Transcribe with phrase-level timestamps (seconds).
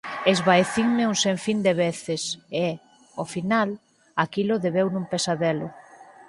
[0.31, 2.21] Esvaecinme un sen fin de veces,
[2.65, 2.67] e,
[3.21, 3.69] ó final,
[4.25, 5.67] aquilo deveu nun pesadelo.